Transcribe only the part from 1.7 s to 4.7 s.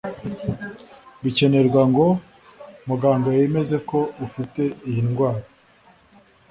ngo muganga yemeze ko ufite